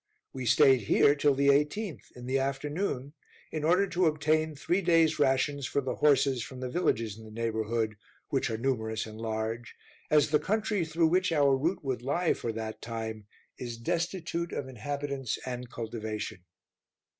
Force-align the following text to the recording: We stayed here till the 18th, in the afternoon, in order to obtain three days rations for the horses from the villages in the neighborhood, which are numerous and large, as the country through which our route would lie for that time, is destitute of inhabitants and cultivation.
We 0.33 0.47
stayed 0.47 0.81
here 0.89 1.13
till 1.13 1.35
the 1.35 1.49
18th, 1.49 2.05
in 2.15 2.25
the 2.25 2.39
afternoon, 2.39 3.13
in 3.51 3.63
order 3.63 3.85
to 3.89 4.07
obtain 4.07 4.55
three 4.55 4.81
days 4.81 5.19
rations 5.19 5.67
for 5.67 5.79
the 5.79 5.97
horses 5.97 6.41
from 6.41 6.59
the 6.59 6.71
villages 6.71 7.19
in 7.19 7.23
the 7.23 7.29
neighborhood, 7.29 7.97
which 8.29 8.49
are 8.49 8.57
numerous 8.57 9.05
and 9.05 9.19
large, 9.21 9.75
as 10.09 10.31
the 10.31 10.39
country 10.39 10.85
through 10.85 11.09
which 11.09 11.31
our 11.31 11.55
route 11.55 11.83
would 11.83 12.01
lie 12.01 12.33
for 12.33 12.51
that 12.51 12.81
time, 12.81 13.27
is 13.59 13.77
destitute 13.77 14.51
of 14.53 14.67
inhabitants 14.67 15.37
and 15.45 15.69
cultivation. 15.69 16.45